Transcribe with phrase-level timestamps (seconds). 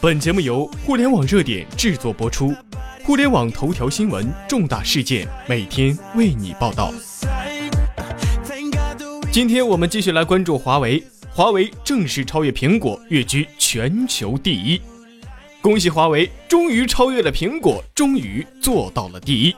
[0.00, 2.54] 本节目由互联网热点制作播出，
[3.02, 6.94] 互联网头条新闻，重大事件，每天为你报道。
[9.32, 14.80] 今天我们继续来关注华为，华为正式超越苹果，跃居全球第一。
[15.60, 19.56] 恭喜华为，终于超越了苹果，终于做到了第一。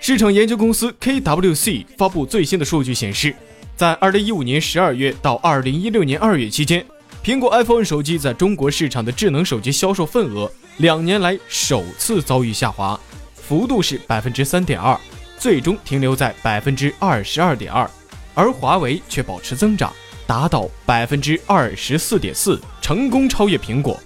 [0.00, 3.32] 市场研究公司 KWC 发布最新的数据显示，
[3.76, 6.84] 在2015年12月到2016年2月期间，
[7.26, 12.96] 苹果 iPhone 手机在中国市场的智能手机销售份额两年来首次遭遇下滑，
[13.34, 14.96] 幅度是百分之三点二，
[15.36, 17.90] 最终停留在百分之二十二点二，
[18.32, 19.92] 而华为却保持增长，
[20.24, 23.98] 达到百分之二十四点四，成功超越苹果。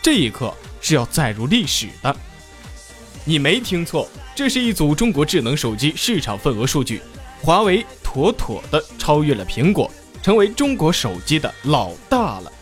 [0.00, 2.14] 这一刻是要载入历史的。
[3.24, 7.02] 你没听错，这是一组中国智能手机市场份额数据，
[7.42, 9.90] 华为妥妥的超越了苹果，
[10.22, 12.52] 成为中国手机的老大了。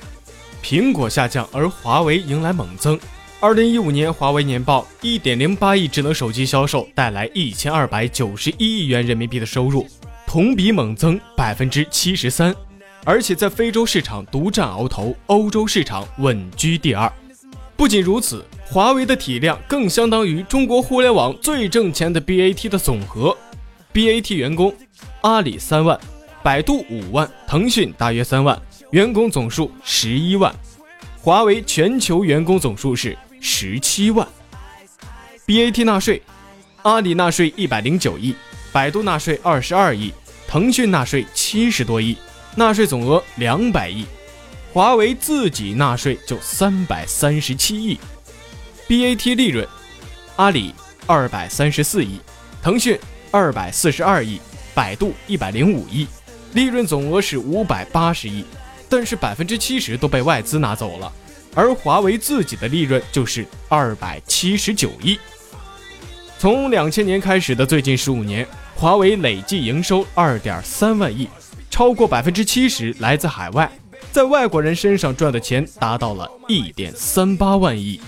[0.66, 2.98] 苹果下降，而华为迎来猛增。
[3.38, 9.86] 二零一五年华为年报，一点零八亿智能手机销售带来一千二百九十一亿元人民币的收入，
[10.26, 12.52] 同比猛增百分之七十三，
[13.04, 17.12] 而且在非洲市场独占鳌头，欧洲市场稳居第二。
[17.76, 23.38] 不仅如此，华为的体量更相当于中国互联网最挣钱的 BAT 的总和。
[23.94, 24.74] BAT 员工，
[25.20, 25.96] 阿里三万，
[26.42, 28.60] 百度五万，腾讯大约三万，
[28.96, 30.50] 员工总数十一万。
[31.20, 34.26] 华为全球员工总数是十七万。
[35.46, 36.22] BAT 纳税，
[36.80, 38.34] 阿里纳税一百零九亿，
[38.72, 40.14] 百度纳税二十二亿，
[40.48, 42.16] 腾讯纳税七十多亿，
[42.54, 44.06] 纳税总额两百亿。
[44.72, 47.98] 华为自己纳税就三百三十七亿
[48.88, 49.68] ，BAT 利润，
[50.36, 50.72] 阿里
[51.06, 52.18] 二百三十四亿，
[52.62, 52.98] 腾讯
[53.30, 54.40] 二百四十二亿，
[54.74, 56.06] 百度一百零五亿，
[56.54, 58.42] 利润总额是五百八十亿，
[58.88, 61.12] 但是百分之七十都被外资拿走了，
[61.54, 65.18] 而华为自己的利润就是二百七十九亿。
[66.38, 71.28] 从两千年开始的最近十五年，华为累计营收二点三万亿，
[71.70, 73.70] 超过百分之七十来自海外。
[74.12, 78.00] 在外国人身上赚的钱达到了一点三八万亿。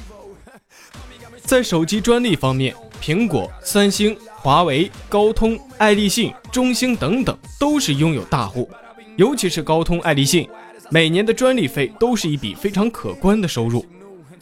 [1.41, 8.71] 在手机专利方面，苹果、三星、华为、高通、爱立信、中兴等等都是拥有大户，
[9.17, 10.47] 尤其是高通、爱立信，
[10.91, 13.85] 每年的专利费都是一笔非常可观的收入。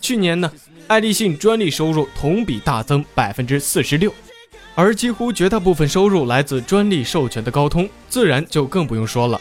[0.00, 0.50] 去年呢，
[0.86, 4.12] 爱立信专利收入同比大增百分之四十六，
[4.76, 9.40] 而几乎绝大部分收入来自专利授权的高通，自然就更不用说了。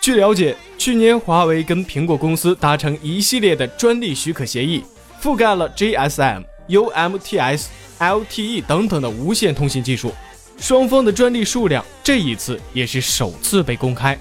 [0.00, 4.82] 据了解，去年华为跟苹果公司达成一系列的专利许可协议，
[5.22, 7.66] 覆盖了 GSM、UMTS、
[8.00, 10.12] LTE 等等的无线通信技术。
[10.58, 14.18] 双方的专利数量这一次也是首次被公开。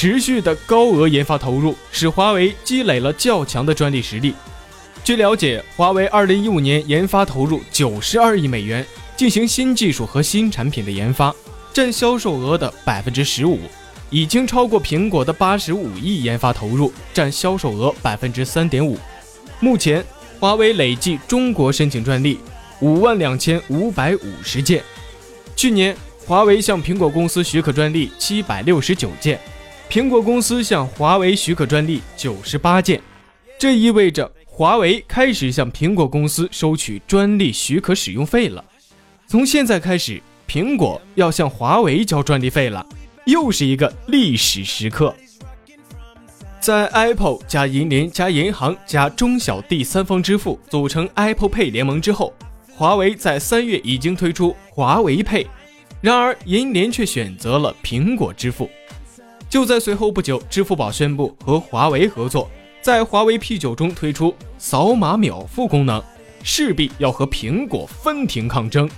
[0.00, 4.34] 持续的高额研发投入使华为积累了较强的专利实力。
[5.04, 8.82] 据了解，华为2015年研发投入92亿美元，
[9.14, 11.34] 进行新技术和新产品的研发，
[11.70, 13.58] 占销售额的百分之十五。
[14.08, 18.98] 已经超过苹果的八十五亿研发投入，占销售额百分之三点五。
[19.60, 20.02] 目前，
[20.38, 22.40] 华为累计中国申请专利
[22.80, 24.82] 五万两千五百五十件。
[25.54, 25.94] 去年，
[26.24, 29.38] 华为向苹果公司许可专利七百六十九件，
[29.90, 33.02] 苹果公司向华为许可专利九十八件。
[33.58, 38.64] 这意味着华为开始向苹果公司收取专利许可使用费了。
[39.26, 42.86] 从现在开始，苹果要向华为交专利费了。
[43.24, 45.12] 又是一个历史时刻，
[46.60, 52.32] 在 Apple 加银联加银行加中小第三方支付组成 Apple Pay 联盟之后，
[52.76, 55.48] 华为在三月已经推出华为 Pay，
[56.00, 58.70] 然而银联却选择了苹果支付。
[59.50, 62.48] 就在随后不久，支付宝宣布和华为合作，
[62.80, 66.00] 在华为 P9 中推出扫码秒付功能，
[66.44, 68.88] 势必要和苹果分庭抗争。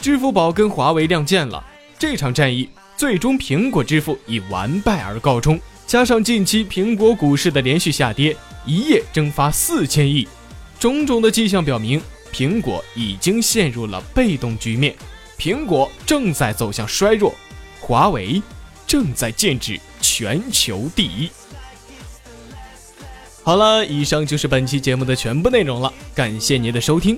[0.00, 1.62] 支付宝跟华为亮剑了，
[1.98, 2.70] 这场战役。
[2.96, 5.60] 最终，苹果支付以完败而告终。
[5.86, 8.34] 加上近期苹果股市的连续下跌，
[8.64, 10.26] 一夜蒸发四千亿，
[10.78, 12.00] 种种的迹象表明，
[12.32, 14.94] 苹果已经陷入了被动局面。
[15.38, 17.34] 苹果正在走向衰弱，
[17.80, 18.42] 华为
[18.90, 21.30] 正在剑指全球第一。
[23.44, 27.16] 好了，以上就是本期节目的全部内容了，感谢您的收听。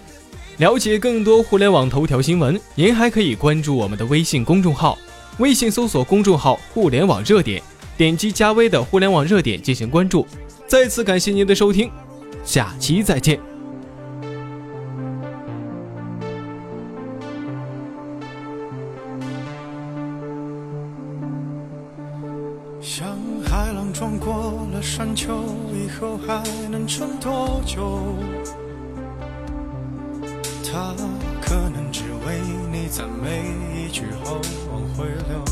[0.59, 4.99] 了解更多互联网头条新闻，您还可以关注我们的微信公众号。
[5.39, 7.63] 微信搜索公众号“互联网热点”，
[7.97, 10.27] 点击加微的“互联网热点”进行关注。
[10.67, 11.91] 再次感谢您的收听，
[12.45, 13.52] 下期再见。
[22.83, 25.33] 像海浪撞过了山丘，
[25.73, 28.03] 以后还能撑多久？
[30.65, 30.93] 他
[31.41, 32.41] 可能只为
[32.73, 34.41] 你赞美一句后
[34.73, 35.45] 往回流。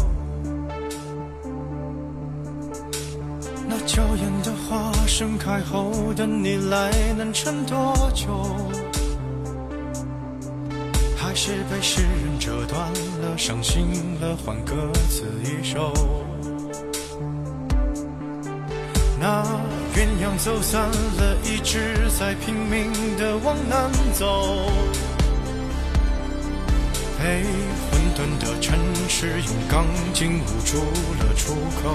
[3.68, 8.44] 那娇艳的花盛开后等你来，能撑多久？
[11.16, 12.92] 还是被诗人折断
[13.22, 13.86] 了，伤心
[14.20, 14.74] 了，换歌
[15.08, 15.92] 词一首。
[19.22, 19.44] 那
[19.94, 24.72] 鸳鸯走散了，一直在拼命的往南走。
[27.18, 27.44] 被
[27.90, 28.78] 混沌的城
[29.10, 29.84] 市用钢
[30.14, 30.78] 筋捂住
[31.18, 31.52] 了出
[31.82, 31.94] 口，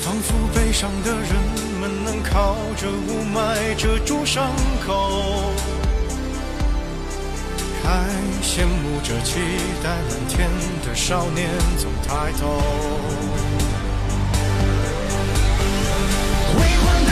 [0.00, 1.34] 仿佛悲伤的人
[1.78, 4.50] 们能靠着雾霾遮住伤
[4.86, 5.52] 口，
[7.82, 8.08] 还
[8.42, 9.40] 羡慕着期
[9.82, 10.48] 待蓝天
[10.86, 12.62] 的少年总抬头。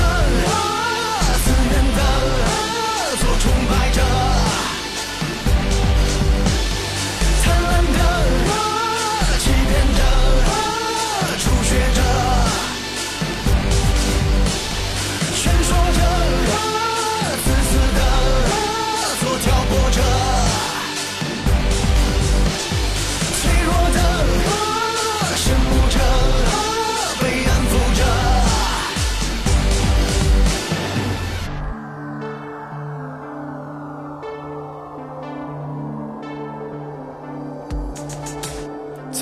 [0.03, 0.72] good.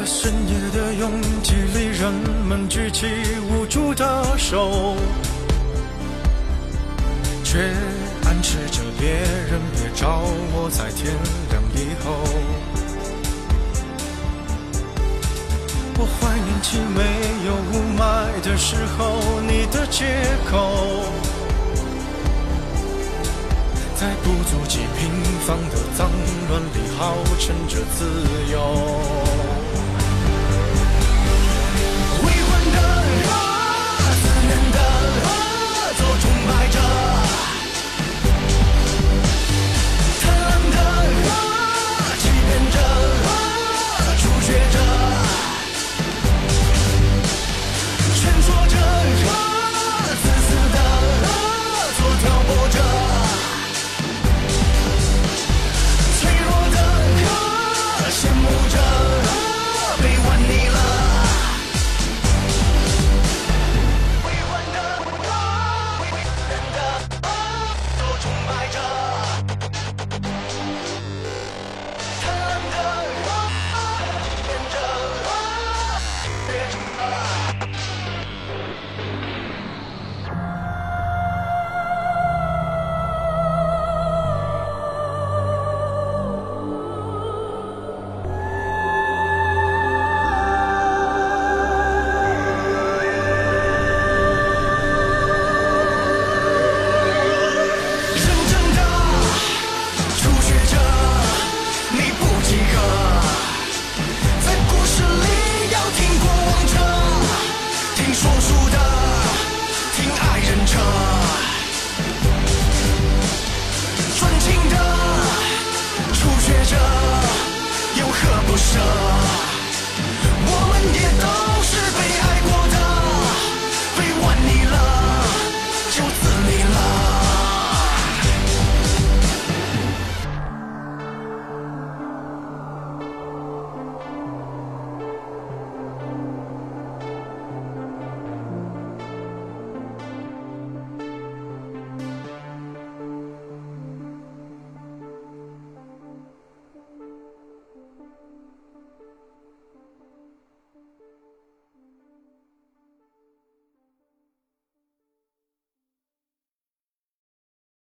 [0.00, 2.10] 在深夜的拥挤里，人
[2.48, 3.06] 们举起
[3.50, 4.96] 无助的手，
[7.44, 7.58] 却
[8.24, 10.22] 暗示着别人别找
[10.54, 11.14] 我，在天
[11.50, 12.14] 亮以后。
[15.98, 17.04] 我怀念起没
[17.44, 20.06] 有雾霾的时候，你的借
[20.50, 21.04] 口，
[23.96, 25.10] 在不足几平
[25.46, 26.10] 方的脏
[26.48, 29.49] 乱里，号称着自由。